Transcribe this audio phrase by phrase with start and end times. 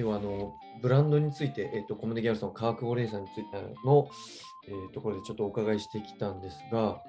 [0.00, 3.42] ではあのブランドについて、えっとコムデギャルソン科学語レーサーについて
[3.84, 4.08] の、
[4.66, 7.02] えーところでちょっとお伺いしてきたんですが、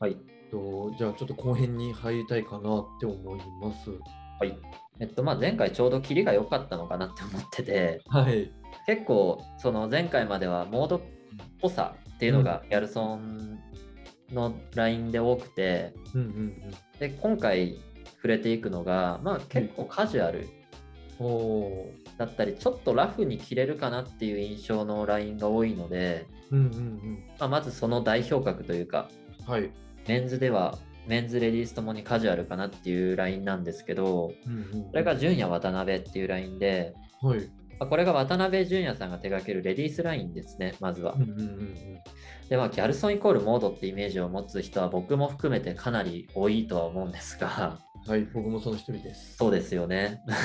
[0.00, 0.10] はい。
[0.10, 3.90] えっとじゃあちょっと後編に入りたいかなって思います。
[4.40, 4.58] はい。
[4.98, 8.52] えっと、まあ、前回ちょうどキリが良かったのかなって思ってて、はい。
[8.86, 11.00] 結構、その前回まではモードっ
[11.60, 13.60] ぽさっていうのがギャルソン
[14.32, 16.62] のラインで多くて、うんうん
[16.98, 17.76] で、今回
[18.16, 20.48] 触れていくのが、まあ、結構カジュアル
[22.18, 29.08] だったり、ちょっとラフに着れるかなっていう印象のラインが多いので、うんうんまあ、まずその代表格というか、
[29.46, 29.52] うん。
[29.52, 29.70] はい。
[30.06, 37.40] メンズではメンズレディースともにカジュアルかなっていうラインなんですけど、うんうんうんこれが純也渡辺っていうラインで、はい。
[37.78, 41.22] まあこれが渡辺純也さんが手掛けるレディースラインですね、まずはうん。
[41.22, 41.74] うんうん
[42.48, 48.10] で、まあ、ギャルソンイコールモードってイメージを持つ人は僕も含めてかなり多いとは思うんですが、うん。
[48.10, 48.28] はい。
[48.34, 49.36] 僕もその一人です。
[49.36, 50.20] そうですよね。
[50.28, 50.36] は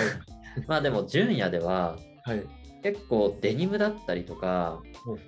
[0.67, 2.43] まあでも純也でははい。
[2.81, 5.19] 結構デニムだったりとかうん、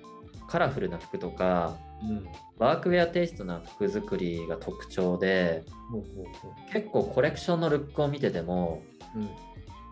[0.48, 2.26] カラフルな服とか、うん。
[2.58, 8.82] ワークウェアテイストな服作りが特徴で、ほうほうほ結構コレクションのルックを見てても、
[9.14, 9.18] う。
[9.18, 9.30] うん。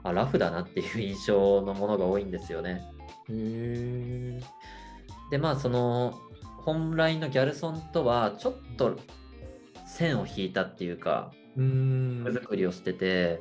[0.02, 2.82] あラフだなっていう印象のものが多いんですよね。
[5.30, 6.18] でまあその
[6.64, 8.98] 本来のギャルソンとはちょっと
[9.86, 12.24] 線を引いたっていうかうーん。
[12.24, 13.40] 服作りをしてて。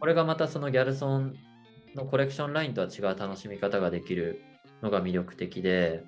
[0.00, 1.34] これがまたそのギャルソン
[1.94, 4.42] のコレクションラインとは違う楽しみ方ができる
[4.82, 6.04] のが魅力的で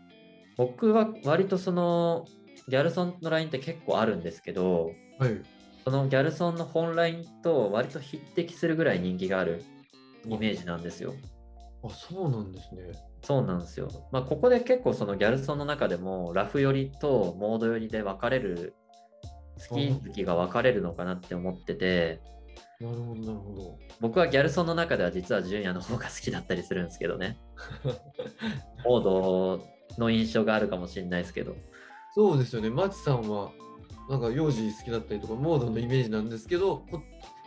[0.56, 2.26] 僕は割とその
[2.68, 5.40] ギャルソンのラインって結構あるんですけどはい。
[5.84, 9.64] そのギャルソンの本ラインと割と匹敵するぐらい人気がある
[10.26, 11.14] イメージなんですよ。
[11.82, 12.82] あ、そうなんですね。
[13.22, 13.88] そうなんですよ。
[14.12, 18.74] まあ、ここで結構そのギャルソンの中でもラフ寄りとモード寄りで分かれる
[19.70, 22.20] 好き好きが分かれるのかなって思ってて
[22.80, 23.78] なるほど、なるほど。
[24.00, 27.38] 僕はギャルソンの中では実は純也の方が好きだったりするんですけどね
[28.84, 29.64] モード
[29.98, 31.56] の印象があるかもしれないですけど
[32.14, 32.70] そうですよね。
[32.70, 33.52] マチさんは、
[34.08, 37.02] なんか幼児好きだったりとか、モードのイメージなんですけど、こ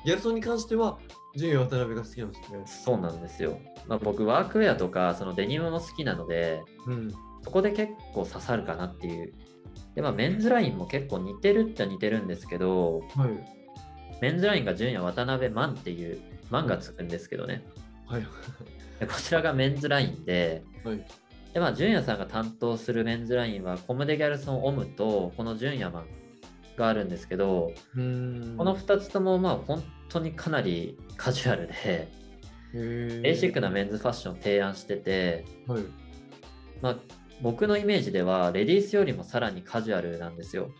[0.05, 0.97] ギャルソンに関しては、
[1.35, 2.63] 純也渡辺が好きなんですね。
[2.65, 7.11] そうなんですよ、まあ、僕ワークウェアとかそのデニムも好きなのでうん。
[7.43, 9.33] そこで結構刺さるかなっていう
[9.95, 13.60] でまあメンズラインも結構似てるっちゃ似てるんですけどはい。
[14.21, 17.65] メンズラインが純也渡辺マンっていうマンがつくんですけどね。
[18.05, 18.21] はい。
[18.99, 21.03] でこちらがメンズラインで、はい。
[21.53, 26.05] でまあ、純也さんが担当するメンズラインはコムデギャルソンオムとこの純也マン
[26.77, 28.57] があるんですけど、うーん。
[28.57, 35.83] この2つともまあ本当にかなり カジュアルで、へーベーシックなメンズファッションを提案してて、はい。
[36.81, 36.97] まあ、
[37.41, 40.71] 僕のイメージではレディースよりもさらにカジュアルなんですよ。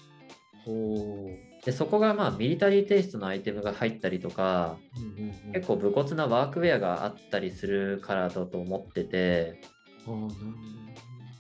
[0.63, 1.28] ほ
[1.66, 5.00] でそこがまあミリタリーテイストのアイテムが入ったりとか、う。
[5.00, 9.62] うんうんうん、結構武骨なワークウェアがあったりするからだと思ってて、
[10.08, 10.14] ま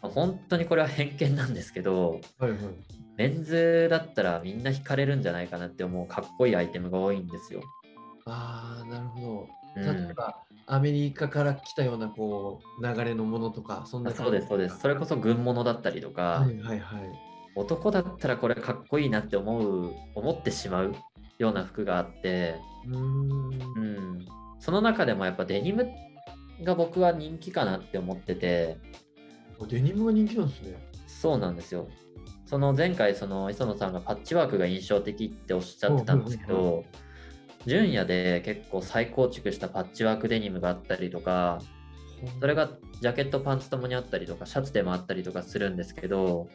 [0.03, 2.21] あ本当にこれは偏見なんですけど。
[2.39, 2.59] はいはい。
[3.17, 7.61] メンズだったらみんな惹かれるんじゃないかなって思うかっこいいアイテムが多いんですよ。
[8.25, 9.47] ああ、なるほど。
[9.75, 14.79] うん例えば、アメリカから来たようなこう流れのものとか、そんなあそうです、そうです。
[14.79, 17.30] それこそ軍物だったりとか、はいはいはい。
[17.55, 20.95] 男だったらこれかっこいいなって思う、思ってしまう
[21.37, 22.55] ような服があって、
[22.87, 22.99] うーん。
[22.99, 23.79] う
[24.19, 24.25] ん、
[24.59, 25.89] その中でもやっぱデニム
[26.63, 28.77] が僕は人気かなって思ってて、
[29.67, 30.77] デニムが人気なんですね。
[31.07, 31.87] そうなんですよ。
[32.45, 36.83] その前回、その磯野さんがパッチワークが印象的っておっしゃってたんですけど、
[37.65, 41.59] 純也で結構再構築したパッチワークデニムがあったりとか、
[42.39, 42.69] それが
[43.01, 46.49] ジャケット、パンツともにあったりとか、シャツでもあったりとかするんですけど、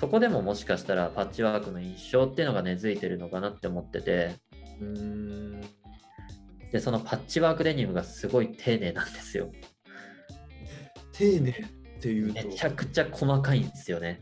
[0.00, 4.34] そこでももしかしたらパッチワークの印象っていうのが根付いてるのかなって思ってて、
[4.80, 5.60] うーん。
[6.72, 9.50] で、そのパッチワークデニムがすごい丁寧なんですよ。
[11.12, 11.54] 丁寧っ
[12.00, 12.48] ていうと。
[12.48, 14.20] めちゃくちゃ細かいんですよね。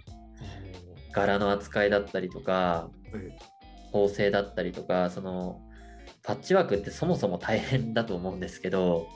[1.13, 2.91] あ柄の扱いだったりとか、
[3.93, 5.61] 縫製だったりとか、その
[6.25, 9.07] パッチワークってそもそも大変だと思うんですけど、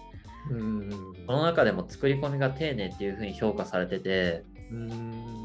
[0.49, 1.27] うーん。
[1.27, 5.42] この中でも作り込みが丁寧っていう風に評価されてて、うーん。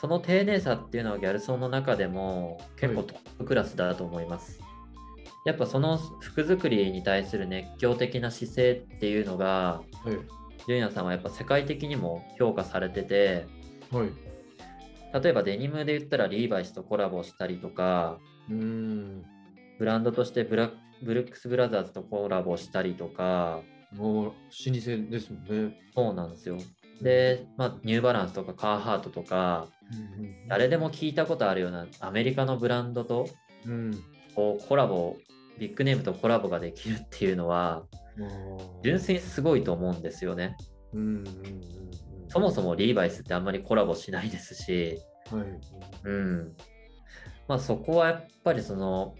[0.00, 4.58] その丁寧さっていうのはギャルソンの中でも結構はいトップクラスだと思います。
[5.44, 10.18] やっぱその服作りに対する熱狂的な姿勢っていうのが、はい。
[10.66, 13.46] 純也さんはやっぱ世界的にも評価されてて、
[13.90, 14.10] はい。
[15.22, 18.18] 例えばデニムで言ったらリーバイスとコラボしたりとか、
[18.48, 19.22] うーん。
[19.78, 20.70] ブランドとしてブラ
[21.02, 23.60] ブルックス・ブラザーズとコラボしたりとか、
[23.92, 25.78] もう老舗ですもんね。
[25.94, 26.56] そうなんですよ。
[27.02, 29.68] で、まあ、ニューバランスとかカーハートとか、
[30.48, 33.28] 誰でも聞いたことあるようなアメリカのブランドと
[33.66, 33.90] うん。
[34.34, 35.16] こうコラボ、
[35.58, 37.84] ビッグネームとコラボができるっていうのは、
[38.82, 40.56] 純粋にすごいと思うんですよね。
[42.28, 45.00] そもそもリーバイスってあんまりコラボしないですし、
[45.32, 45.38] うん。
[45.40, 45.48] はい。
[46.04, 46.56] うん。
[47.48, 49.14] まあそこはやっぱりその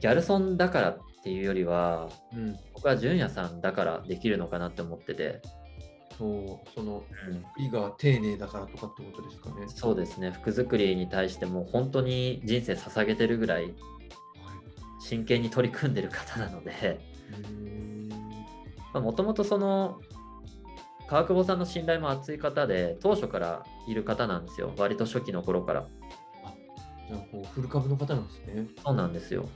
[0.00, 2.56] ギャルソンだからっていうよりは、うん。
[2.74, 5.42] 僕は純也さんだからできるのかなって思ってて、
[6.18, 9.68] そう、その、うん、作りが丁寧だからとかってことですかね。
[9.68, 13.74] そうですね、服作りに対しても本当に人生捧げてるぐらいはい。
[15.00, 17.00] 真剣に取り組んでる方なので、
[18.94, 20.00] もともとその
[21.08, 25.86] 川久保さんの信頼も厚い方で、当初からいる方なんですよ、割と初期の頃から。
[27.08, 28.68] じゃあ、こう、フル株の方なんですね。
[28.84, 29.48] そうなんですよ。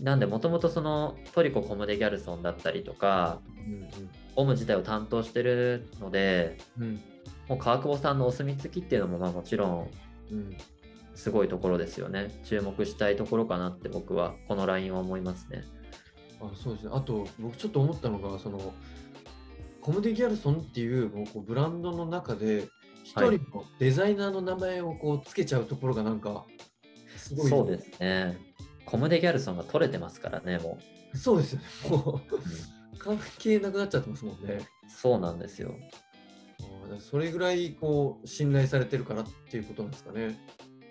[0.00, 3.88] なんで、もともとそのトリコ・コムデ・ギャルソンだったりとか、うん
[4.36, 6.84] オム自体を担当してるので、うん。
[6.84, 7.00] うん。
[7.48, 9.90] もう川久保さんのお墨付きっていうのもまあもちろん
[10.30, 10.56] うん。
[11.14, 12.30] すごいところですよね。
[12.44, 15.64] 注目したいところかなって僕はこのラインは思いますね。
[16.40, 16.92] あそうですね。
[16.94, 18.72] あと、僕ちょっと思ったのが、その、
[19.82, 22.68] コムデ・ギャルソンっていうもうこうブランドの中で、
[23.04, 26.46] 一人のデザイナーの名前をこうつけちゃうところがなんか、
[27.16, 27.48] すごい。
[27.48, 28.38] そうですね。
[28.86, 30.78] コムデ・ギャルソンが取れてますからね、も
[31.14, 31.66] そうですよね。
[31.90, 32.79] もう。
[33.00, 34.60] う、関係なくなっちゃってますもんね。
[34.88, 35.74] そうなんですよ。
[36.98, 40.38] それぐらいこう信頼されてるからっていうことなんですかね。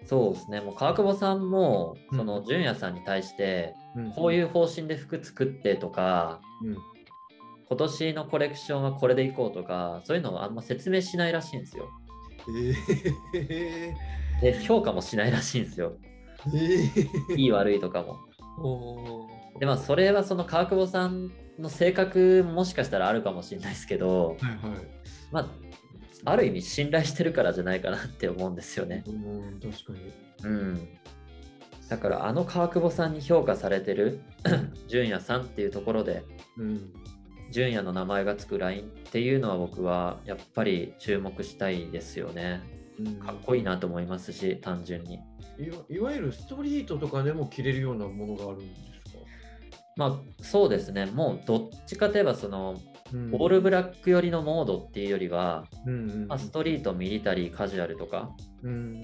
[0.06, 0.62] そうですね。
[0.62, 6.78] もう川久保さんも、うんその純也さんに対して、うんこういう方針で服作ってとか、うん。
[7.68, 11.88] 今年のコレクションはこれでいこうとか、そういうのをあんま説明しないらしいんですよ。
[13.36, 15.98] えー、で、評価もしないらしいんですよ。
[16.48, 19.28] えー、いい悪いとかも。
[19.60, 24.60] で、まあ、それはその川久保さんの性格もしかしたらあるかもしれないですけど、はいはい。
[25.32, 25.48] まあ、
[26.26, 29.04] ある意味信頼してるからじゃないかなって思うんですよね。
[29.08, 30.14] うん、確かに。
[30.44, 30.90] うん。
[31.88, 34.22] だからあの川久保さんに評価されてる
[34.88, 36.24] 純也さんっていうところで
[36.58, 36.94] うん。
[37.52, 42.62] 純也の名前がつくラインっていうのは僕はやっぱり注目したいですよね。
[43.00, 45.20] うんかっこいいなと思いますし単純に。
[45.58, 48.66] いわいわゆるストリートとかでも着れるようなものがあるんで
[50.00, 51.06] まあそうですね。
[51.06, 52.80] もうどっちかといえばその
[53.12, 53.34] うん。
[53.34, 58.32] オールブラック寄りのモードっていうよりは、うんうんまあ、ストリートミリタリーカジュアルとか。
[58.64, 59.04] うん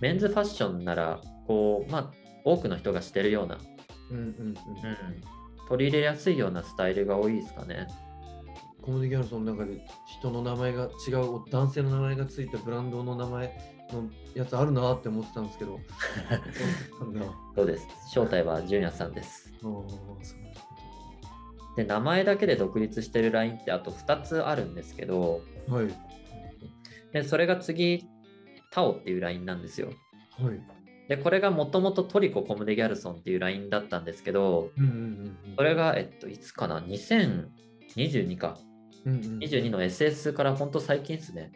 [0.00, 2.12] メンズファッションならこうまあ
[2.44, 3.58] 多くの人がしてるような、
[4.10, 4.54] うん、
[5.68, 7.86] 取り入れやすいようなスタイルが多いですかね。
[8.86, 15.80] コムデ・ギャルソンの中で人の名前が違う男性の名前がついたブランドの名前のやつあるなって思ってたんですけど
[17.56, 17.86] そうです。
[18.12, 19.52] 正体は純也さんです。
[21.76, 25.88] で、名前だけで独立してるラインってあと2つあるんですけど、はい
[27.12, 28.06] でそれが次、
[28.70, 29.90] タオっていうラインなんですよ。
[30.38, 30.60] はい
[31.08, 38.58] で、これがもともとトリコ・コムデ・ギャルソンっていうラインだったんですけど、うんうんうんそれが、えっと、いつかな ?2022 か。
[39.06, 41.52] うんうん22の SS から本当最近ですね。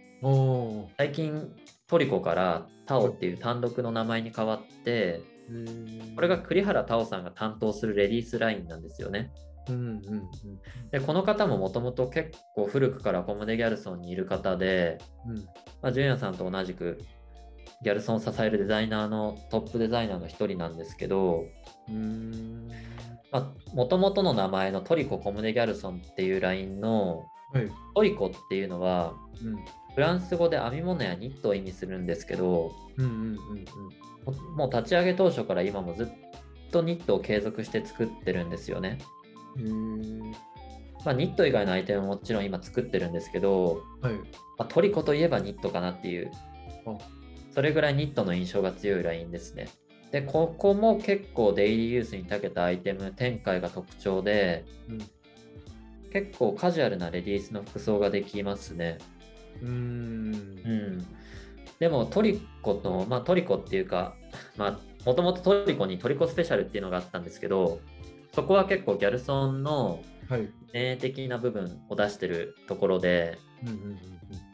[0.96, 1.52] 最近、
[1.88, 6.14] トリコからタオっていう単独の名前に変わって、へー。
[6.14, 9.32] これが栗原タオさんが担当するレディースラインなんですよね。
[9.68, 10.30] うんうんうん
[10.90, 15.36] で、この方ももともと結構古くからコムデ・ギャルソンにいる方で、うん。
[15.82, 16.98] まあ、ジュニアさんと同じく
[17.82, 21.44] ギャルソンを支えるデザイナーのトップデザイナーの一人なんですけど、
[23.74, 27.70] もともとの名前のトリコ・コムデ・ギャルソンっていうラインのはい。
[27.94, 29.56] トリコっていうのはうん。
[29.94, 33.36] フランス語で編み物やニットを意味するんですけどうんうんうん
[34.24, 36.06] ももう立ち上げ当初から今もずっ
[36.70, 38.98] とニットを継続して作ってるんですよね。
[39.56, 40.32] うんへ
[41.04, 44.14] まあ、ニット以外のアイテムももちろん今作ってるんですけど、ーはい。
[44.14, 44.24] ま
[44.58, 46.30] あ、トリコといえばニットかなっていう。
[46.86, 46.98] あ。
[47.54, 49.68] それぐらいニットの印象が強いラインですね。
[50.12, 54.98] で、ここも結構デイリーユースに長けたアイテム展開が特徴で、うん
[56.12, 58.98] 結構カジュアルなレディースの服装ができますね。
[59.62, 59.76] うーんう
[60.98, 61.06] ん。
[61.78, 64.14] でもトリコと、まあトリコっていうか、
[64.56, 67.80] まあもともとトリコにトリコスペシャルっていうのがあったんですけど、
[68.34, 73.38] そこは結構ギャルソンのはい前衛的な部分を出してるところで、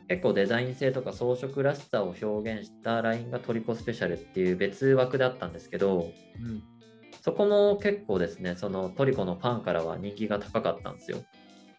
[0.08, 6.62] 結構デザイン性とか装飾らしさを表現したラインがトリコスペシャルっていう別枠だったんですけど、うん
[7.22, 11.24] そこも結構ですね、そのトリコのファンからは人気が高かったんですよ。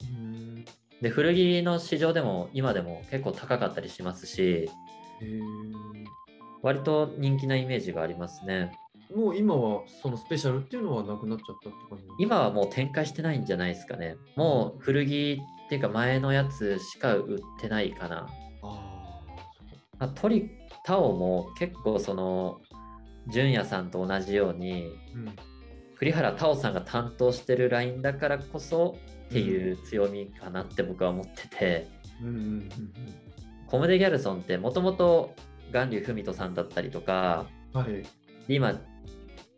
[0.02, 0.66] うん
[1.02, 4.70] で、古着の市場でも今でも結構高かったりしますし、
[6.62, 8.72] 割と人気なイメージがありますね。
[9.16, 14.18] もう今はそのスペシャルっていうのはなくなっちゃったって感じ今はもう展開してないんじゃないですかね。
[14.36, 18.28] もう古着っていうか前のやつしか売ってないかな。
[18.64, 19.22] あ
[20.00, 20.50] まあ、トリ
[20.84, 22.60] タオも結構その
[23.30, 25.36] 純也さんと同じようにーうん
[26.00, 31.88] 栗原太鳳さんが担当してるラインだからこそっていう強みかなって僕は思ってて、
[32.22, 32.72] うんうんうん
[33.68, 35.36] コムデ・ギャルソンってもともと
[35.74, 37.82] 巌流文人さんだったりとかうん。
[37.82, 38.04] はい。
[38.48, 38.80] 今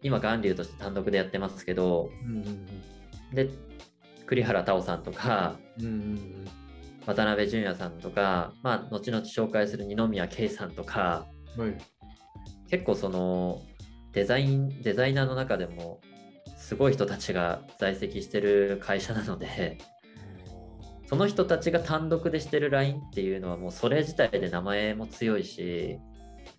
[0.02, 2.66] 今巌流として単独でやってますけどうんうん
[3.36, 3.52] で
[4.26, 5.86] 栗原太鳳さんとかうん。
[5.86, 6.48] うんうん
[7.06, 11.66] 渡辺淳也さんとか、まあ、後々紹介する二宮圭さんとかうん。
[11.66, 11.78] はい。
[12.70, 13.62] 結構その
[14.12, 16.02] デザインデザイナーの中でも
[16.70, 19.80] すごい人たちが在籍してる会社なので
[21.08, 25.98] その人たちが単独でしてる LINE っていうのはもうそれ自体で名前も強いし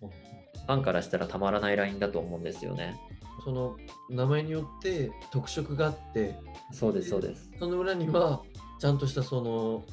[0.01, 2.99] ファンからしたらたまらない LINE だと思うんですよね。
[3.45, 3.77] その
[4.09, 6.35] 名前によって特色があって、
[6.71, 7.49] そうですそうです。
[7.57, 8.43] その裏には
[8.79, 9.85] ちゃんとしたその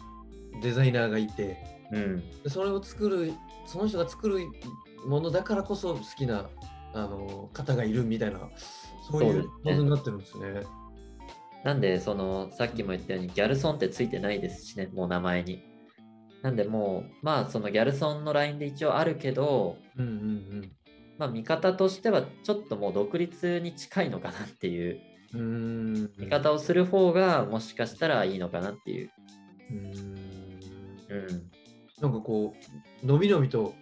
[0.60, 1.56] デザイナーがいて、
[1.92, 2.42] うん。
[2.42, 3.32] でそれを作る、
[3.66, 4.40] その人が作る
[5.06, 6.50] ものだからこそ好きな
[6.94, 8.40] あの方がいるみたいな、
[9.10, 10.62] そういう構図になってるんですね。
[11.64, 15.60] なんでそのさっきも言ったようにギャルソンってついてないですしねもう名前に
[16.40, 20.70] なんでもうまあそのギャルソンの LINE で一応あるけどうんうん
[21.18, 25.00] まあ見方としてはちょっともう独立に近いのかなっていう
[25.34, 26.10] うん。
[26.16, 29.10] 見方をする方がもしかしたらいいのかなっていう。
[29.70, 30.18] うーん。
[31.08, 31.50] うん。
[32.00, 32.54] なんかこ
[33.02, 33.74] う、のびのびと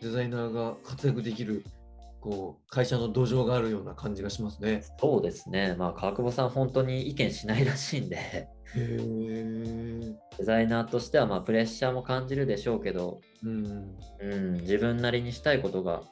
[0.00, 1.64] デザイナーが活躍できる、
[2.20, 4.82] こう、会社の土壌があるような感じがしますね。
[5.00, 5.74] そうですね。
[5.78, 10.16] まあ川久保さん本当に意見しないらしいんで、へえ。
[10.38, 13.96] デザイナーとしてはまあプレッシャーも感じるでしょうけど、うん。
[14.20, 16.02] うん、自分なりにしたいことが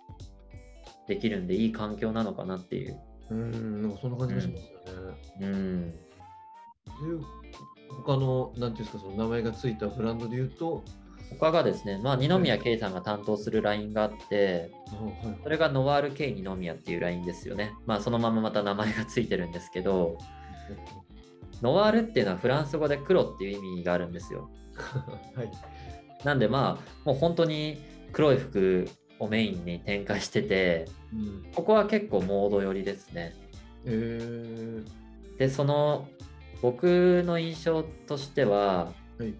[1.08, 2.98] できるんでいい環境なのかなっていう。
[3.30, 5.18] うん、なんかそんな感じがしますよね。
[5.40, 5.90] うん。
[5.90, 5.96] で
[8.04, 10.84] 他の、なんていうんですか、その名前がついたブランドで言うと、
[11.38, 14.70] 他がですね、まあ二宮圭さんが担当するラインがあって、
[15.42, 17.72] それがノワール K 二宮っていうラインですよね。
[17.84, 20.18] まあそのまままた名前がついてるんですけど、
[21.62, 24.50] ノワールっていうのはフランス語で黒っていう意味があるんですよ。
[25.34, 25.50] はい。
[26.24, 27.78] なんでまあもう本当に
[28.12, 33.34] 黒い服をメインに展開しててうん、ここは結構モード寄りですね。
[33.84, 36.08] えー、でその
[36.62, 39.34] 僕の印象としてははい。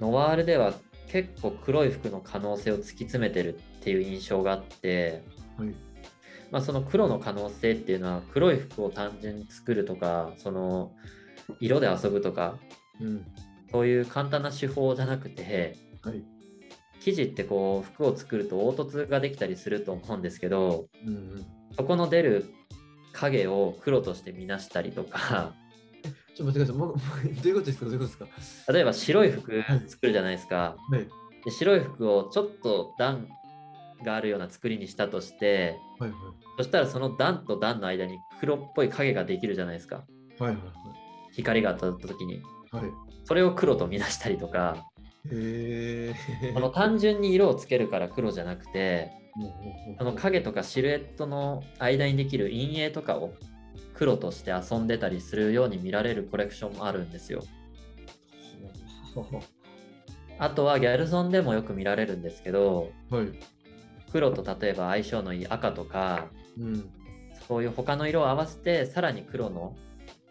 [0.00, 0.74] ノワールでは
[1.10, 5.22] 結構黒い服の可能性を突き詰めてるっていう印象があって、
[5.58, 5.68] はい。
[6.50, 10.90] まあ、その黒の可能性っていうのは黒い服を単純に作るとかその
[11.60, 12.58] 色で遊ぶとか
[13.00, 13.26] うん。
[13.70, 16.24] そういう簡単な手法じゃなくてはい。
[17.00, 21.46] 生地ってこう服を作ると凹凸ができたりすると思うんですけどうんうん。
[21.76, 22.52] そこの出る
[23.12, 25.54] 影を黒として見なしたりとか
[26.40, 27.34] ちょっと待ってください。
[27.34, 27.84] どういうことですか？
[27.84, 28.72] どういうことですか？
[28.72, 31.08] 例えば白い服はい作るじゃないですかはい。
[31.44, 33.28] で白い服をちょっと段
[34.04, 36.20] があるような作りにしたとしてはいはい。
[36.58, 40.04] そしたらその段と段の間に黒っぽい影ができるじゃないですか
[40.38, 40.56] はいはい
[41.32, 42.42] 光が当たった時に
[42.72, 42.82] はい。
[42.84, 42.92] はい。
[43.24, 44.86] それを黒と見なしたりとか
[45.30, 46.14] へ
[46.54, 49.10] の単純に色をつけるから黒じゃなくて
[49.98, 53.34] その影とかシルエットの間にできる陰影とかを
[54.00, 57.44] 黒として遊んでたりするように見られるコレクションもあるんですよ。
[60.38, 63.26] あとはギャルソンでもよく見られるんですけどはい。
[64.10, 66.90] 黒と例えば相性のいい赤とかうん。
[67.46, 69.76] そういう他の色を合わせてさらに黒の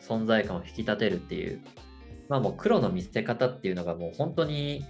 [0.02, 1.62] 存在感を引き立てるっていう
[2.28, 4.84] まあもう黒の見せ方っていうのがもう本当に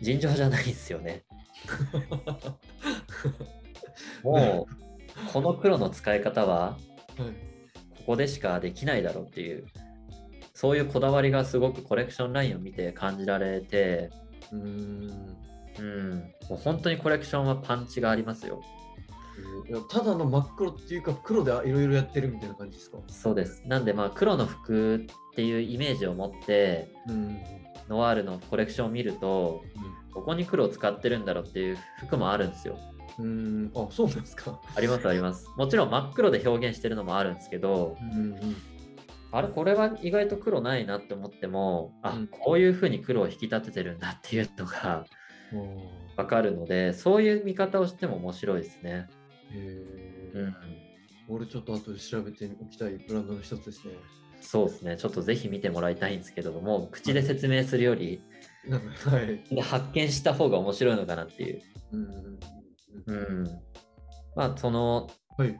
[0.00, 1.22] 尋常じゃないですよね。
[4.24, 6.76] もうこの黒の使い方は
[7.16, 7.53] はい。
[8.06, 9.66] ここでしかできないだろうっていう
[10.52, 14.10] そういうこだわりがすごくコレクションラインを見て感じられて
[14.52, 15.36] うーん。
[15.78, 16.18] うん。
[16.48, 18.62] もう本当にコレクションはパンチがありますよ。
[19.90, 22.98] ただの真っ黒っていうか黒でいろいろやってるみたいな感じですか？
[23.08, 23.62] そうです。
[23.66, 27.38] なんでまあ黒の服っていうイメージを持ってうん。
[27.88, 29.62] ノワールのコレクションを見ると
[30.14, 32.78] ここに黒を使ってるんだろうっていう服もあるんですよ
[33.18, 33.72] うん。
[33.74, 34.60] あ、そうなんですか。
[34.74, 38.36] ありますありますもちろん真っ黒で表現してるのもあるんですけどうん
[39.30, 45.06] あれこれは意外と黒ないなって思ってもあ、うんこういう風に黒を引き立ててるんだっていうのが
[45.52, 46.04] うん。
[46.16, 49.08] わかるのでそういう見方をしても面白いですね。
[49.52, 49.58] へ
[50.34, 50.54] え、うん、
[51.28, 53.94] 俺ちょっと後で調べておきたいブランドの一つですね。
[54.40, 58.20] そうですねちょっとぜひ見てもらいたいんですけども口で説明するより
[58.68, 59.54] はい。
[59.54, 61.62] で発見した方が面白いのかなっていう。
[61.92, 62.38] うん。
[63.06, 63.44] うん、
[64.36, 65.56] まあそのはい。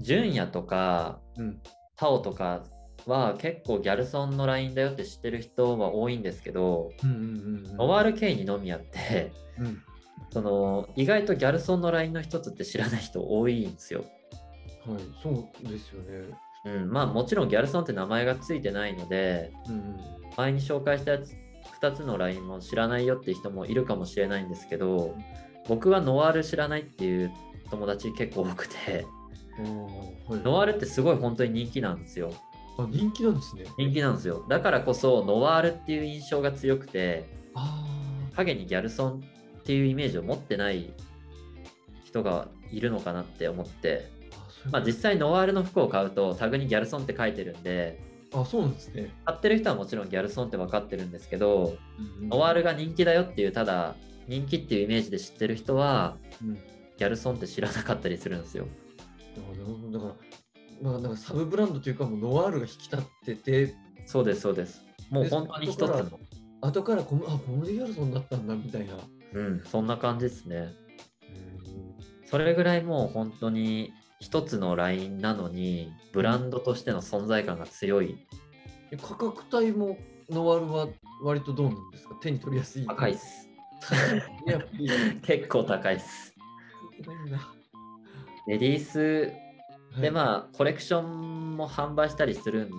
[0.00, 1.60] 純也とかうん。
[1.96, 2.64] タオとか
[3.06, 7.76] は結構ギャルソンのラインだよって知ってる人は多いんですけどうんうんうん。
[7.76, 9.82] ノワール K 二宮ってうん。
[10.30, 14.04] その意外とギャルソンのラインの一つって知らない人多いんですよ。
[14.86, 14.98] はい。
[15.22, 16.36] そうですよね。
[16.66, 20.00] うん、まあもちろんギャルソンって名前がついてないので、うんうん
[20.36, 21.32] 前に紹介したやつ
[21.80, 25.14] 2つの LINE も知らないよって人もいるかもしれないんですけど、
[25.68, 27.32] 僕はノワール知らないっていう
[27.70, 29.06] 友達結構多くて、はい
[29.56, 32.32] ノワールってすごい本当に人気なんですよ。
[32.76, 33.64] あ人気なんですね。
[33.78, 34.44] 人気なんですよ。
[34.48, 37.84] だからこそノワールっていう印象が強くて、あ
[38.34, 39.24] 影にギャルソン
[39.60, 40.92] っていうイメージを持ってない
[42.04, 44.10] 人がいるのかなって思って、
[44.70, 48.00] まあ、実際ノワールの服を買うとタグにギャルソンって書いてるんで
[48.32, 49.14] あそうなんですね。
[49.24, 51.76] 買ってる人はもちろんギャルソンって分かってるんですけど
[52.22, 53.94] うんノワールが人気だよっていうただ
[54.28, 58.66] 人気っていうイメージで知ってる人はうんギャルソンって知らなかったりするんですよ。
[59.92, 60.14] だから、
[60.80, 63.74] まあ、なんかサブブランドというかもうノワールが引き立ってて
[64.06, 64.80] そうですそうです。
[65.10, 66.20] もうで本当に一つの、
[66.60, 68.94] 後からコムあコムディギャルソンだったんだみたいな。
[69.32, 70.72] うん、そんな感じですね。
[71.28, 71.94] うん
[72.26, 78.16] それぐらいもう本当に一つのラインなのにブランドとしての存在感が強い
[78.90, 79.98] え価格帯も
[80.30, 80.88] ノワールは
[81.22, 82.14] 割とどうなんですか？
[82.22, 82.86] 手に取りやすい？
[82.86, 83.48] 高いっす。
[85.22, 86.34] 結構高いっす。
[88.46, 89.32] レディース
[90.00, 92.70] であ、まあコレクションも販売したりするん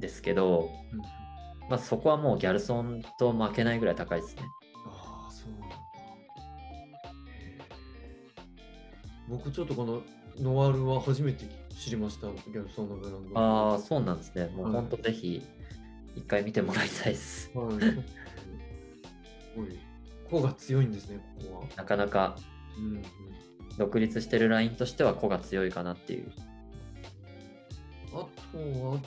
[0.00, 1.22] ですけど、うん
[1.68, 4.42] まあ、そこはもうギャルソンと負けないぐらい高いですね。
[4.86, 5.76] ああ、そうなんだ。
[9.28, 10.02] 僕ちょっとこの
[10.38, 11.46] ノワールは初めて
[11.78, 13.38] 知りました、ギャルソンのブランド。
[13.38, 14.48] ああ、そうなんですね。
[14.48, 15.42] もうはい本当ぜひ
[16.14, 17.50] 一回見てもらいたいです。
[17.54, 17.76] はい。
[17.80, 17.82] す
[19.56, 19.91] ごい。
[20.32, 21.66] 個が強いんですね、ここは。
[21.76, 22.36] なかなか
[23.78, 26.32] 独立してるラインとしては子が強いかなっていう。
[28.14, 28.58] あと
[28.88, 29.00] は、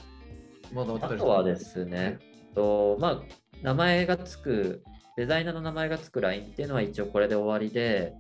[0.74, 2.20] まだあったりあとはですね、
[2.53, 3.22] とまあ、
[3.62, 4.84] 名前がつく、
[5.17, 8.13] デザイナーの名前がつくラインっていうのは一応これで終わりで、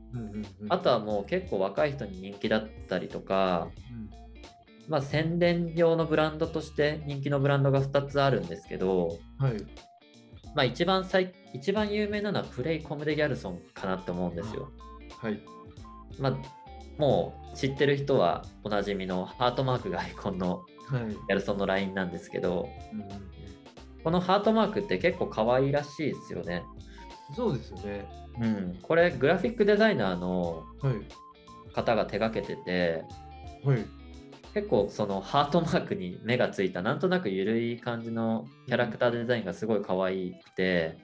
[0.69, 4.25] あとはもう結構若い人に人気だったりとか、うん
[4.87, 9.53] まあ、宣伝用のブランドとして人気のブランドが2つあるんですけど、はい。
[10.55, 14.71] まあ、一番最一番有名なのはプレイコムデ・ギャルソンかなって思うんですよ。
[15.19, 15.39] はい。
[16.19, 16.37] まあ、
[16.97, 21.07] もう知ってる人はおなじみのハートマークがアイコンのはい。
[21.09, 23.07] ギャルソンのラインなんですけど、うんうん
[24.05, 26.61] このハートマークって結構可愛らしいですよね。
[27.35, 28.07] そうですよね。
[28.39, 31.73] うん、これグラフィックデザイナーのはい。
[31.73, 33.03] 方が手がけてて
[33.63, 33.83] はい。
[34.55, 40.97] 結構そのハートマークに目がついたなんとなく緩い感じのキャラクターデザインがすごい可愛くて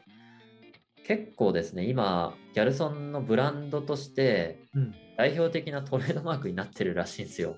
[1.06, 4.96] 結構ですね今ギャルソンのブランドとしてうん。
[5.18, 7.58] 代表的なトレードマークになってるらしいんですよ。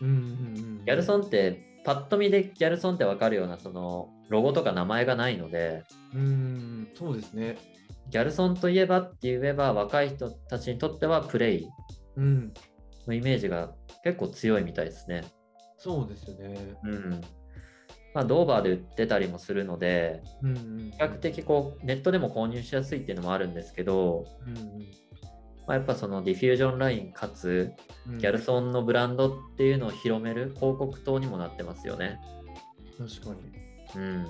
[0.00, 0.84] うんうんうん。
[0.86, 5.82] ギャルソンってパッと見でギャルソンってわかるようなそのロゴとか名前がないので
[6.14, 7.58] うーん、そうですね。
[8.08, 11.68] ギャルソンといえばって言えば若い人たちにとってはプレイ
[12.16, 12.54] うん。
[13.08, 15.22] のイメージが結構強いみたいですね。
[15.78, 16.76] そうですよね。
[16.84, 17.20] うん。
[18.14, 20.90] まあ、ドーバーで売ってたりもするので、うんうん。
[20.92, 24.54] 比較的こうネットでも購入しやすいっていうのもあるんですけど、うん
[25.66, 27.72] まあ、やっぱそのディフュージョンラインかつ
[28.06, 28.18] うん。
[28.18, 32.20] ギャルソンのブランドっていうのを広める広告塔にもなってますよね。
[32.98, 33.36] 確か
[33.96, 34.26] うん。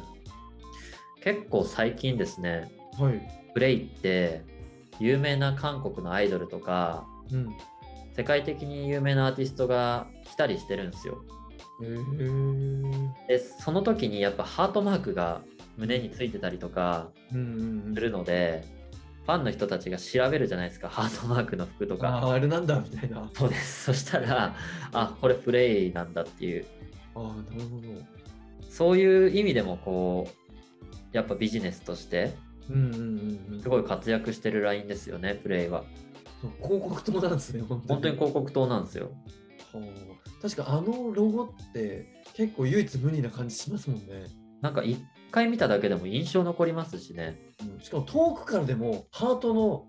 [1.22, 3.04] 結構最近ですね、に。
[3.04, 3.20] はい。
[3.52, 4.44] プレイって
[4.98, 7.48] 有名な韓国のアイドルとかうん。
[8.16, 11.22] 世界的に有名なアーティストが来たりしてるんですよ。
[13.26, 15.40] でその時にやっぱハートマークが
[15.76, 17.08] 胸についてたりとか。
[17.30, 17.36] す
[18.00, 18.64] るので、
[19.26, 22.08] ファンの人たちが調べるじゃないですかハートマークの服とあか。
[22.18, 23.20] あ、あれなんだみたいな。
[23.20, 24.54] あそうですそしたら
[24.92, 26.66] あこれプレイなんだっていう
[27.14, 27.88] あ、なるほど。
[28.68, 32.34] そういう意味でもこうやっぱビジネスとして。
[33.62, 35.84] すごい活躍してるラインですよねプレイは。
[36.62, 39.10] 広告塔なんですね、本当本当に広告塔なんですよ。
[39.72, 39.84] はあ
[40.42, 44.26] 確かあのロゴって結構唯一無二な感じしますもんね。
[44.60, 47.36] なんか一回見ただけでも印象残りますしね。
[47.62, 49.86] うんしかも遠くからでもハートの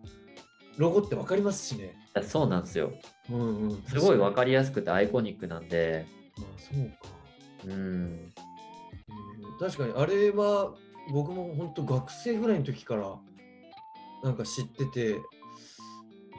[0.78, 1.96] ロゴって分かりますしね。
[2.24, 2.94] そうなんですよ。
[3.30, 6.06] うんうん、すごい分かかりやすくてアイコニックなんで、
[6.38, 6.96] まあそうか、
[7.66, 8.46] うん、えー
[9.60, 10.74] 確かにあれは
[11.12, 13.16] 僕も本当学生ぐらいの時から
[14.24, 15.20] なんか知ってて、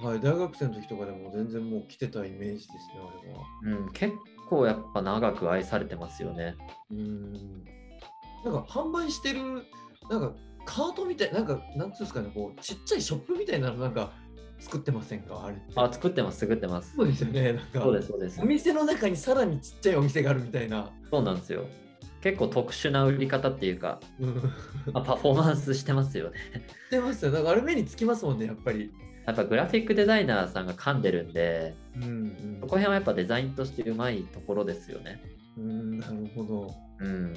[0.02, 3.78] はい、大学生の時とかでも全然もう来てたイメージですね、あれは。
[3.78, 4.14] うん、結
[4.48, 6.54] 構やっぱ長く愛されてますよね。
[6.90, 7.32] うん。
[8.44, 9.64] なんか販売してる、
[10.10, 10.32] なんか
[10.64, 14.12] カートみたい、なんか、なんつうんですかね、こう、ちっちゃいショップみたいなのなんか
[14.58, 15.44] 作ってませんか？
[15.44, 15.56] あれ。
[15.74, 16.94] あ、作ってます、作ってます。
[16.94, 17.80] そうですよね、なんか。
[17.80, 18.44] そうです、そうですお。
[18.44, 20.90] 店の中にさらにちっちゃいお店があるみたいな。
[21.10, 21.64] そうなんですよ。
[22.22, 24.34] 結構特殊な売り方っていうか、うん。
[24.92, 26.38] まあ、パフォーマンスしてますよね。
[26.88, 27.30] してますよ。
[27.30, 28.92] なんかあれ目につきますもんね、やっぱり。
[29.26, 35.20] やっぱグラフィックデザイナーさんが噛んでるんで、うん、うんそこら辺はやっぱデザインとしてうまいところですよね。
[35.58, 36.74] うん、なるほど。
[37.00, 37.34] うん。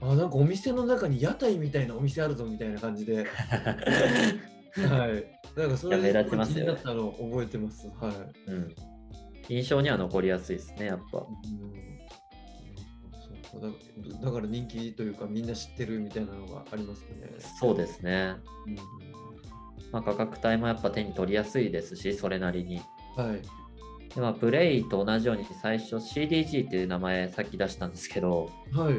[0.00, 3.16] あ、なんかお店の中に屋台みたいなお店あるぞみたいな感じで。
[3.16, 3.22] は
[5.08, 5.58] い。
[5.58, 7.88] なんかそれいや目立ちますよ気になったのを覚えてます。
[8.00, 8.50] はい。
[8.50, 8.74] うん。
[9.48, 11.18] 印象には残りやすいですね、やっぱ。
[11.18, 11.88] うん
[13.50, 17.30] そうかだだから人気というかみんな知ってるみたいなのがありますね。
[17.58, 18.34] そうですね。
[18.66, 19.18] うん
[19.92, 22.80] まあ、価格帯もやっぱ手に取りやすいですし、それなりに。
[23.16, 23.42] はい。
[24.14, 28.94] でまあ、プレイと同じように最初 CDG っていう名前さっき出したんですけど、はい。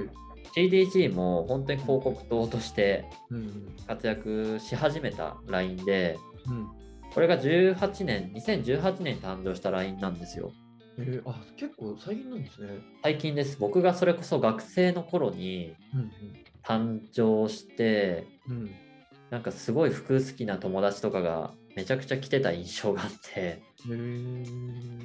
[0.56, 6.68] CDG も本当に広告塔としてうん活躍し始めた LINE で、うん。
[7.14, 10.52] これが18年、2018年に誕生した LINE なんですよ。
[10.98, 12.70] えー、あ、結構最近なんですね。
[13.04, 13.58] 最近です。
[13.60, 16.12] 僕がそれこそ学生の頃にうん
[16.64, 18.58] 誕生して、うん。
[18.58, 18.72] うん。
[19.32, 23.62] なんかすごい服好きな友達とかがめちゃくちゃ着てた印象があって、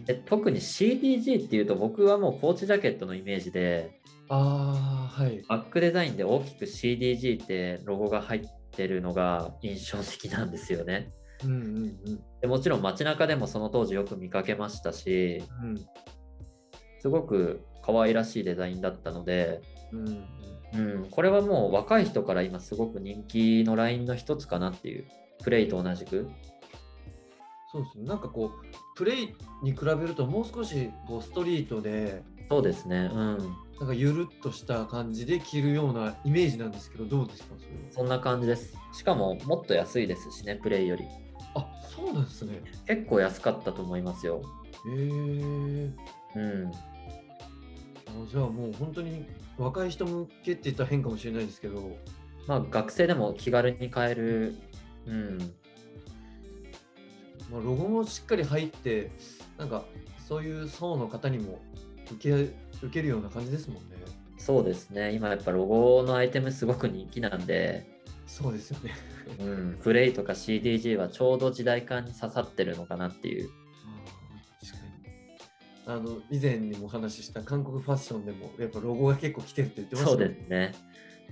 [0.07, 5.43] で特に CDG っていうと僕はもうポーチジャケットのイメージで、ああ、はい。
[5.49, 11.11] バックデザインで大きく CDG ってロゴが入ってるのが印象的なんですよね。
[11.45, 15.77] うんうんでもちろん街中でもその当時よく見かけましたし、うん。
[17.01, 19.61] すごく可愛らしいデザインだったので、
[19.93, 20.25] うん。
[20.75, 25.07] うんうん、これはもう若い人から今すごく人気のラインの一つかなっていう、
[25.43, 26.29] プレイと同じく。
[27.71, 28.05] そうですね。
[28.07, 33.39] なんかこう、プレイに比べるともう少しこうストリートで、そうですね、うん。
[33.81, 37.55] なんかゆるっとした感じで着るようなイメージなんですけど、どうですか？
[37.91, 38.77] そそんな感じです。
[38.93, 41.05] しかももっと安いですしね、プレイより。
[41.55, 42.61] あ、そうなんですね。
[42.87, 44.43] 結構安かったと思いますよ。
[44.87, 45.93] へえー。
[46.37, 46.73] うん。
[48.23, 49.27] あじゃあもう本当に
[49.59, 51.97] 若い人向けって言ったら変かもしれないですけど、
[52.47, 54.57] まあ学生でも気軽に買える、
[55.07, 55.39] うん、
[57.51, 59.11] まあ、ロゴもしっかり入って、
[59.59, 59.85] なんか
[60.29, 61.61] そういう層の方にも
[62.13, 63.97] 受け受けるような感じですもんね。
[64.39, 65.13] そうですね。
[65.13, 67.87] 今やっぱロゴのアイテムすごく人気なんで、
[68.27, 68.93] そうですよね。
[69.41, 73.49] うん、プレイとか CDG はちょうど時代感に刺さってるのかなっていう。
[75.87, 80.73] あの以前にもお話しした韓国ファッションでもやっぱロゴが結構来てるって言ってましたそうねですね。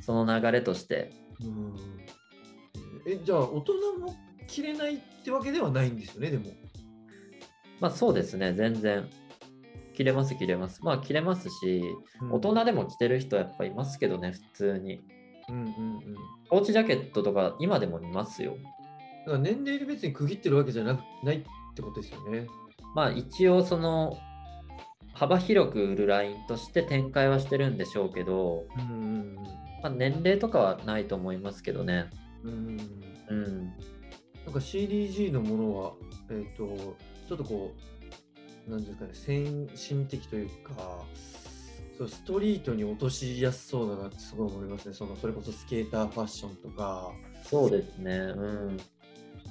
[0.01, 1.77] その流れとして、うん
[3.07, 4.15] えじゃあ大人も
[4.47, 6.51] 着れないってわけではないんですよねでも。
[7.81, 9.09] まあそうですね、全然。
[9.95, 10.85] 着れます、着れます。
[10.85, 11.83] まあ着れますし、
[12.21, 15.01] うん大人でも着てる人やっぱいますけどね、普通に。
[15.49, 16.15] うんうんうん。
[16.49, 18.57] ポーチジャケットとか今でも見ますよ。
[19.27, 21.43] だから年齢で別に区切ってるわけじゃなくないっ
[21.75, 22.47] てことですよね。
[22.95, 24.17] まあ一応その
[25.15, 29.37] 幅広く売るラインとして展開はしてるんでしょうけど、うんうん
[29.83, 32.09] まあ、年齢とかはないと思いますけどね。
[32.45, 32.53] うん。
[33.31, 33.73] うんうん。
[34.45, 35.93] なんか CDG のものは、
[36.31, 36.97] えっ、と、
[37.29, 37.73] ちょっとこ
[38.69, 41.05] う、なんですかね、先進的というか、
[41.99, 44.95] そうストリートに落としやすそうだなってすごい思いますね。
[44.95, 47.13] そのそれこそスケーターファッションとか。
[47.45, 48.17] そうですね。
[48.17, 48.81] うん。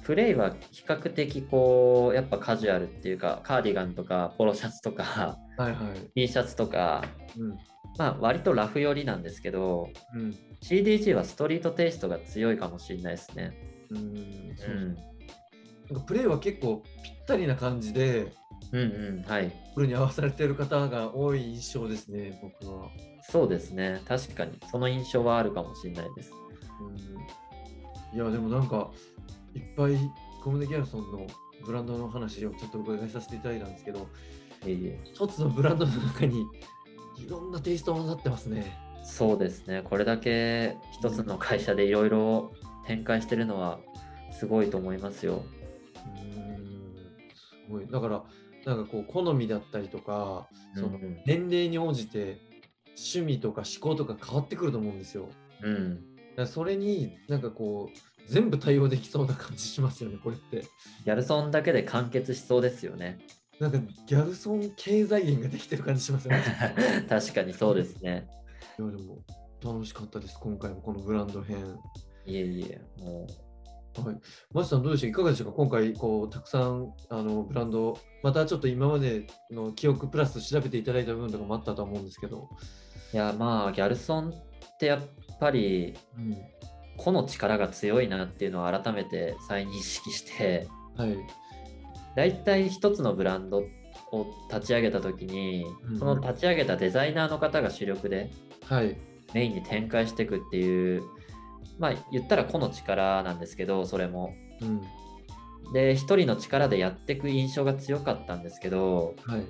[0.04, 6.10] プレイは比較的こう、やっぱカジュアルっていうか、カーディガンとかポロシャツとかはいはい。
[6.14, 7.04] T シャツとか、
[7.38, 7.50] うん。
[7.98, 10.34] まあ割とラフ寄りなんですけど、うん。
[10.62, 13.52] CDG はストリートテイストが強いかもしれないですね。
[13.90, 14.54] うん。
[14.56, 14.94] そううん。
[14.94, 18.32] なんかプレイは結構ぴったりな感じで、
[18.72, 19.30] うんうん。
[19.30, 19.52] はい。
[19.74, 22.88] これに合わされてる方が多い印象ですね、僕は。
[23.30, 24.00] そうですね。
[24.08, 24.58] 確かに。
[24.70, 26.32] その印象はあるかもしれないです。
[28.12, 28.90] うん、いや、でもなんか、
[29.54, 29.96] いっぱい
[30.42, 31.26] コムデ・ギャルソンの
[31.64, 34.08] ブランドの話をちょっとお伺いさせていただいたんですけど、
[35.04, 36.46] 一つのブランドの中に
[37.18, 38.76] いろんなテイストが混ざってますね。
[39.04, 39.82] そうですね。
[39.82, 42.52] これだけ一つの会社でいろいろ
[42.86, 43.80] 展開してるのは
[44.32, 45.44] すごいと思いますよ。
[46.06, 46.94] うん、
[47.34, 47.86] すごい。
[47.86, 48.24] だから、
[48.64, 52.38] なんかこう、好みだったりとか、その年齢に応じて
[52.96, 55.28] 趣味とか思考とか変わってくると思うんですよ。
[55.62, 55.94] うん。
[55.94, 60.62] だからそれになんかこう、全部対応できそうな感じしますよね、これって。
[61.04, 63.18] ギャルソンだけで完結しそうですよね。
[63.60, 66.42] なんかギャルソン経済源ができてる感じしますよね。
[67.08, 68.26] 確かにそうですね。
[68.78, 69.24] いやでも
[69.62, 71.78] 楽しかったです、今回もこのブランド編。
[72.24, 73.26] いえいえ、も
[74.04, 74.16] はい。
[74.52, 75.06] マジさんどうでした？
[75.08, 75.52] いかがでしたか？
[75.52, 82.48] 今回こうたくさんあのブランド、またちょっと今までの記憶プラス調べていただいた部分とかもあったと思うんですけど。
[83.12, 83.16] う。
[83.16, 85.02] いや、まあ、ギャルソンってやっ
[85.38, 86.36] ぱりうん。
[86.96, 91.16] 個の力が強いなっていうのを改めて再認識して、はい。
[92.16, 93.64] 大体一つのブランド
[94.12, 98.30] を立ち上げた時に、うんその立ち上げたデザイナーの方が主力で
[98.66, 98.96] はい。
[99.34, 101.02] メインに展開していくっていう、
[101.78, 104.34] まあ言ったら個の力なんですけど、それも。
[104.60, 104.82] うん。
[105.72, 109.42] で、一人の力でやっていく印象が強かったんですけど、はい。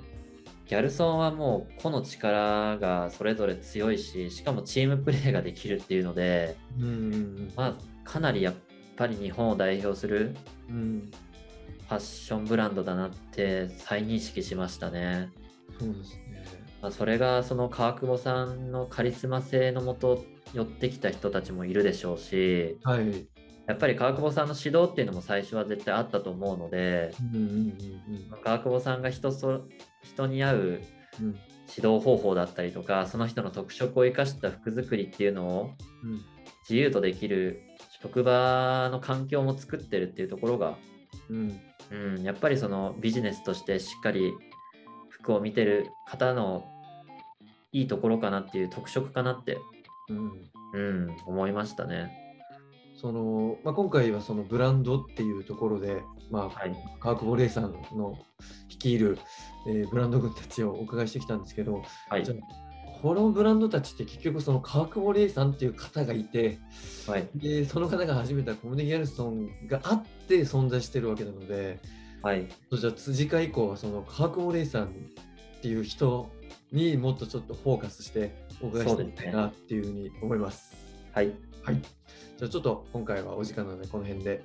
[0.67, 8.53] ギャルソンはもう個の力がそれぞれ強いし、しかもチームプレーができるっていうので、うんうんまあ、かなりやっ
[8.95, 10.35] ぱり日本を代表する
[10.67, 15.29] ファッションブランドだなって再認識しましたね。
[15.79, 16.43] そうですね。
[16.81, 23.25] まあ、それがその川久保さんのカリスマ性のもと寄ってきた人たちもいるでしょうし、はい。
[23.67, 29.61] やっぱり川久保さんの指導っていうのも最初は絶対あったと思うので、うんうんうん川久保さんが人そ
[30.01, 30.81] 人に合う
[31.19, 31.25] うん。
[31.27, 31.35] うん
[31.75, 35.71] 指導方法だったりとか、その人の特色を生かした服作りっていうのを
[36.03, 36.21] うん
[36.69, 37.61] 自由とできる
[38.01, 40.77] 職場の環境も作ってるっていうところが、
[41.29, 41.59] うん。
[41.91, 44.33] うん、やっぱりそのビジネスとしてしっかり
[45.09, 46.65] 服を見てる方の
[47.71, 49.57] いいところかなっていう特色かなって、
[50.09, 50.31] うん。
[50.73, 52.22] うん、思いましたね。
[53.03, 56.73] そのまあ、今回はそのブランドっていうところで、まあはい。
[57.01, 58.17] 川久保玲さんの
[58.69, 59.19] 率いる、
[59.67, 62.33] えーブランド軍たちをお伺いしてきたんですけど、はいじゃ。
[62.33, 66.59] あこのブランドたちって結局その川久保玲さんっていう方がいて
[67.05, 67.27] はい。
[67.35, 71.81] でその方が始めたコムデ・ギャルソンがあって存在してるわけなので
[72.21, 72.47] はい。
[72.71, 74.87] じゃあ次回以降はその川久保玲さんっ
[75.61, 76.31] ていう人
[76.71, 80.73] にもっとちょっとフォーカスしてお伺いしたいなっていうふうに思います。
[81.11, 81.33] はい。
[81.63, 81.81] はい。
[82.43, 84.43] じゃちょっと今回はお時間なのでこの辺で。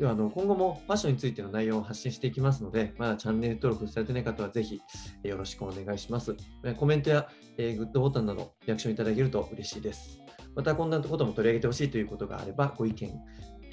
[0.00, 4.80] ではあの今後もファッションについての内容を発信していきますので、まだチャンネル登録されてない方はぜひ
[5.24, 6.36] よろしくお願いします。
[6.76, 10.20] コメントや、えグッドボタンなどリアクションいただけると嬉しいです。
[10.54, 13.12] またこんなことも取り上げてほしいということがあればご意見、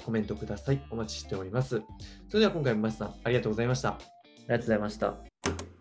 [0.04, 0.84] コメントください。
[0.90, 1.82] お待ちしております。
[2.28, 3.90] それでは今回もマスさんありがとうございました。
[3.90, 3.98] あ
[4.42, 5.75] りがとうございました。